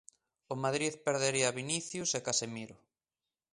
[0.53, 2.75] O Madrid perdería a Vinicius e Casemiro.